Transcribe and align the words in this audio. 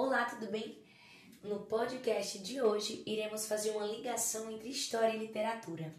Olá, 0.00 0.26
tudo 0.26 0.46
bem? 0.46 0.78
No 1.42 1.58
podcast 1.58 2.38
de 2.38 2.62
hoje 2.62 3.02
iremos 3.04 3.48
fazer 3.48 3.70
uma 3.70 3.84
ligação 3.84 4.48
entre 4.48 4.68
história 4.68 5.12
e 5.12 5.18
literatura. 5.18 5.92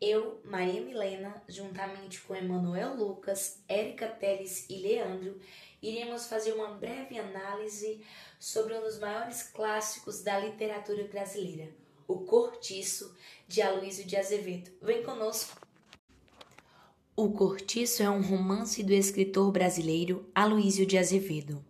Eu, 0.00 0.40
Maria 0.44 0.80
Milena, 0.80 1.42
juntamente 1.48 2.20
com 2.20 2.36
Emanuel 2.36 2.94
Lucas, 2.94 3.58
Érica 3.68 4.06
Teles 4.06 4.70
e 4.70 4.76
Leandro, 4.76 5.40
iremos 5.82 6.28
fazer 6.28 6.52
uma 6.52 6.74
breve 6.74 7.18
análise 7.18 8.00
sobre 8.38 8.72
um 8.78 8.82
dos 8.82 9.00
maiores 9.00 9.42
clássicos 9.42 10.22
da 10.22 10.38
literatura 10.38 11.02
brasileira, 11.08 11.72
O 12.06 12.20
Cortiço, 12.20 13.16
de 13.48 13.60
Aloysio 13.60 14.06
de 14.06 14.16
Azevedo. 14.16 14.70
Vem 14.80 15.02
conosco! 15.02 15.58
O 17.16 17.32
Cortiço 17.32 18.00
é 18.00 18.08
um 18.08 18.22
romance 18.22 18.80
do 18.84 18.92
escritor 18.92 19.50
brasileiro 19.50 20.30
Aloysio 20.32 20.86
de 20.86 20.96
Azevedo. 20.96 21.68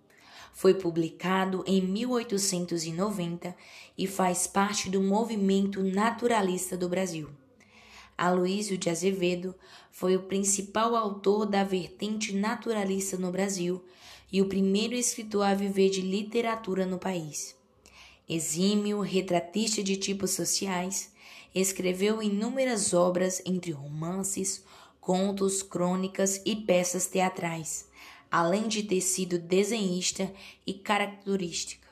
Foi 0.53 0.75
publicado 0.75 1.65
em 1.67 1.81
1890 1.81 3.57
e 3.97 4.07
faz 4.07 4.47
parte 4.47 4.91
do 4.91 5.01
movimento 5.01 5.83
naturalista 5.83 6.77
do 6.77 6.89
Brasil. 6.89 7.31
Aloysio 8.17 8.77
de 8.77 8.91
Azevedo 8.91 9.55
foi 9.91 10.15
o 10.15 10.25
principal 10.25 10.95
autor 10.95 11.47
da 11.47 11.65
vertente 11.65 12.35
naturalista 12.35 13.17
no 13.17 13.33
Brasil 13.33 13.83
e 14.31 14.43
o 14.43 14.47
primeiro 14.47 14.95
escritor 14.95 15.47
a 15.47 15.55
viver 15.55 15.89
de 15.89 16.03
literatura 16.03 16.85
no 16.85 16.99
país. 16.99 17.57
Exímio 18.29 19.01
retratista 19.01 19.83
de 19.83 19.97
tipos 19.97 20.33
sociais, 20.33 21.13
escreveu 21.55 22.23
inúmeras 22.23 22.95
obras 22.95 23.43
entre 23.45 23.73
romances, 23.73 24.63
contos, 25.01 25.63
crônicas 25.63 26.41
e 26.45 26.55
peças 26.55 27.07
teatrais, 27.07 27.89
além 28.31 28.69
de 28.69 28.83
ter 28.83 29.01
sido 29.01 29.39
desenhista 29.39 30.31
e 30.67 30.75
característica. 30.75 31.89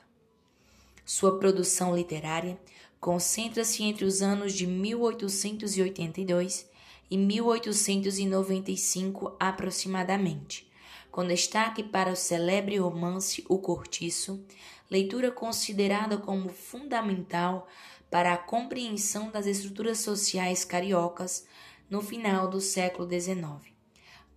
Sua 1.05 1.39
produção 1.39 1.95
literária 1.95 2.59
concentra-se 2.99 3.81
entre 3.83 4.05
os 4.05 4.21
anos 4.21 4.53
de 4.53 4.67
1882 4.67 6.69
e 7.09 7.17
1895 7.17 9.35
aproximadamente, 9.39 10.69
com 11.11 11.25
destaque 11.25 11.81
para 11.81 12.11
o 12.11 12.15
celebre 12.15 12.77
romance 12.77 13.43
O 13.49 13.57
Cortiço, 13.57 14.45
leitura 14.89 15.31
considerada 15.31 16.17
como 16.17 16.49
fundamental 16.49 17.67
para 18.09 18.33
a 18.33 18.37
compreensão 18.37 19.29
das 19.31 19.45
estruturas 19.45 19.99
sociais 19.99 20.63
cariocas 20.63 21.45
no 21.89 22.01
final 22.01 22.47
do 22.47 22.61
século 22.61 23.09
XIX, 23.09 23.73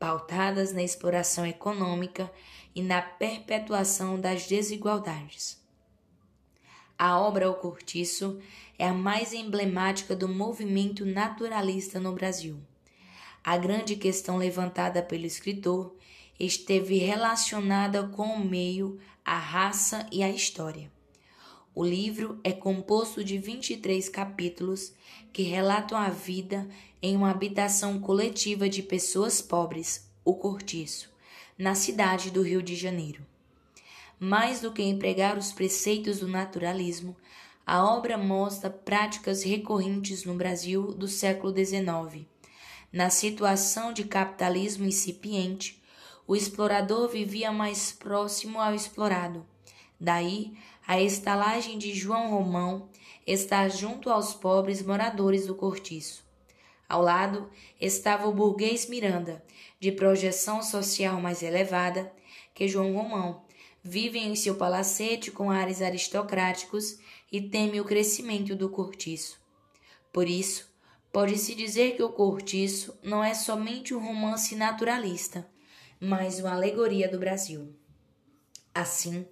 pautadas 0.03 0.73
na 0.73 0.83
exploração 0.83 1.47
econômica 1.47 2.29
e 2.75 2.83
na 2.83 3.01
perpetuação 3.01 4.21
das 4.21 4.49
desigualdades. 4.49 5.63
A 6.99 7.21
obra 7.21 7.49
O 7.49 7.55
Cortiço 7.55 8.41
é 8.77 8.89
a 8.89 8.93
mais 8.93 9.33
emblemática 9.33 10.17
do 10.17 10.29
movimento 10.29 11.07
naturalista 11.07 12.01
no 12.01 12.11
Brasil. 12.11 12.59
A 13.45 13.57
grande 13.57 13.95
questão 13.95 14.39
levantada 14.39 15.05
pelo 15.05 15.25
escritor 15.25 15.95
esteve 16.37 16.99
relacionada 16.99 18.09
com 18.09 18.27
o 18.27 18.45
meio, 18.45 18.99
a 19.25 19.39
raça 19.39 20.05
e 20.11 20.21
a 20.25 20.29
história. 20.29 20.91
O 21.75 21.87
livro 21.87 22.39
é 22.45 22.53
composto 22.53 23.25
de 23.25 23.39
23 23.39 24.07
capítulos 24.11 24.93
que 25.33 25.43
relatam 25.43 25.97
a 25.97 26.11
vida 26.11 26.69
em 27.01 27.17
uma 27.17 27.31
habitação 27.31 27.99
coletiva 27.99 28.69
de 28.69 28.83
pessoas 28.83 29.41
pobres, 29.41 30.07
o 30.23 30.35
Cortiço, 30.35 31.11
na 31.57 31.75
cidade 31.75 32.31
do 32.31 32.43
Rio 32.43 32.63
de 32.63 32.77
Janeiro. 32.77 33.25
Mais 34.21 34.61
do 34.61 34.71
que 34.71 34.83
empregar 34.83 35.39
os 35.39 35.51
preceitos 35.51 36.21
do 36.21 36.29
naturalismo, 36.29 37.17
a 37.67 37.83
obra 37.83 38.19
mostra 38.19 38.69
práticas 38.69 39.43
recorrentes 39.43 40.25
no 40.27 40.35
Brasil 40.35 40.93
do 40.93 41.09
século 41.09 41.55
XIX. 41.57 42.27
Na 42.93 43.09
situação 43.09 43.95
de 43.95 44.05
capitalismo 44.05 44.85
incipiente, 44.85 45.83
o 46.27 46.37
explorador 46.37 47.09
vivia 47.09 47.51
mais 47.51 47.93
próximo 47.93 48.61
ao 48.61 48.75
explorado. 48.75 49.47
Daí 50.03 50.53
a 50.85 51.01
estalagem 51.01 51.79
de 51.79 51.95
João 51.95 52.29
Romão 52.29 52.89
está 53.25 53.69
junto 53.69 54.11
aos 54.11 54.35
pobres 54.35 54.83
moradores 54.83 55.47
do 55.47 55.55
cortiço. 55.55 56.25
Ao 56.89 57.01
lado 57.01 57.49
estava 57.81 58.27
o 58.27 58.35
burguês 58.35 58.89
Miranda, 58.89 59.45
de 59.79 59.93
projeção 59.93 60.61
social 60.61 61.21
mais 61.21 61.41
elevada 61.41 62.13
que 62.53 62.67
João 62.67 62.93
Romão, 62.93 63.45
vive 63.81 64.19
em 64.19 64.35
seu 64.35 64.57
palacete 64.57 65.31
com 65.31 65.53
ares 65.53 65.81
aristocráticos 65.81 66.99
e 67.31 67.41
teme 67.41 67.81
o 67.81 67.85
crescimento 67.85 68.57
do 68.57 68.69
cortiço. 68.69 69.41
Por 70.13 70.29
isso, 70.29 70.69
pode-se 71.13 71.55
dizer 71.55 71.95
que 71.95 72.03
o 72.03 72.11
cortiço 72.11 72.99
não 73.05 73.23
é 73.23 73.35
somente 73.35 73.95
um 73.95 74.05
romance 74.05 74.57
naturalista, 74.57 75.49
mas 76.01 76.41
uma 76.41 76.55
alegoria 76.55 77.09
do 77.09 77.21
Brasil. 77.21 77.73
Assim, 78.75 79.29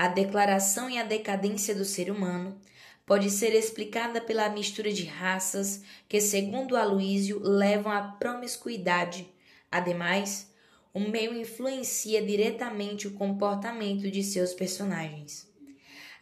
a 0.00 0.08
declaração 0.08 0.88
e 0.88 0.98
a 0.98 1.02
decadência 1.02 1.74
do 1.74 1.84
ser 1.84 2.10
humano 2.10 2.58
pode 3.04 3.28
ser 3.28 3.54
explicada 3.54 4.18
pela 4.18 4.48
mistura 4.48 4.90
de 4.90 5.04
raças 5.04 5.82
que, 6.08 6.22
segundo 6.22 6.74
Aloísio, 6.74 7.38
levam 7.38 7.92
à 7.92 8.00
promiscuidade. 8.00 9.30
Ademais, 9.70 10.50
o 10.94 11.00
meio 11.00 11.38
influencia 11.38 12.22
diretamente 12.22 13.08
o 13.08 13.10
comportamento 13.10 14.10
de 14.10 14.22
seus 14.24 14.54
personagens. 14.54 15.46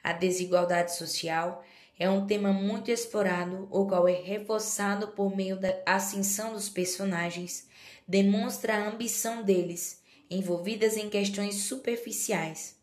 A 0.03 0.12
desigualdade 0.12 0.97
social 0.97 1.65
é 1.97 2.11
um 2.11 2.27
tema 2.27 2.53
muito 2.53 2.91
explorado, 2.91 3.69
o 3.71 3.87
qual 3.87 4.09
é 4.09 4.21
reforçado 4.21 5.06
por 5.12 5.37
meio 5.37 5.56
da 5.56 5.72
ascensão 5.87 6.53
dos 6.53 6.69
personagens, 6.69 7.69
demonstra 8.09 8.75
a 8.75 8.88
ambição 8.88 9.44
deles, 9.44 10.03
envolvidas 10.28 10.97
em 10.97 11.09
questões 11.09 11.55
superficiais 11.62 12.77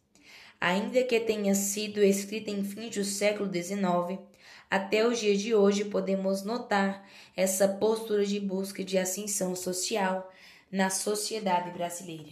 ainda 0.66 1.04
que 1.04 1.20
tenha 1.20 1.54
sido 1.54 2.04
escrita 2.04 2.50
em 2.50 2.64
fins 2.64 2.96
do 2.96 3.04
século 3.04 3.48
XIX, 3.48 4.20
até 4.68 5.08
os 5.08 5.20
dias 5.20 5.40
de 5.40 5.54
hoje 5.54 5.86
podemos 5.86 6.42
notar 6.42 7.08
essa 7.38 7.68
postura 7.68 8.26
de 8.26 8.40
busca 8.40 8.84
de 8.84 8.98
ascensão 8.98 9.56
social 9.56 10.34
na 10.72 10.90
sociedade 10.90 11.70
brasileira. 11.70 12.32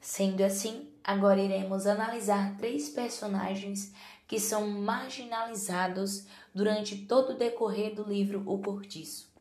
Sendo 0.00 0.42
assim, 0.42 0.88
agora 1.04 1.38
iremos 1.38 1.86
analisar 1.86 2.56
três 2.56 2.88
personagens 2.88 3.92
que 4.26 4.40
são 4.40 4.66
marginalizados 4.66 6.26
durante 6.54 6.96
todo 6.96 7.34
o 7.34 7.36
decorrer 7.36 7.94
do 7.94 8.04
livro 8.04 8.42
O 8.46 8.56
Cortiço. 8.56 9.30